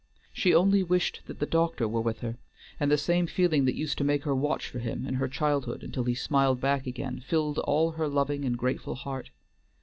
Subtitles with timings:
[0.33, 2.37] She only wished that the doctor were with her,
[2.79, 5.83] and the same feeling that used to make her watch for him in her childhood
[5.83, 9.29] until he smiled back again filled all her loving and grateful heart.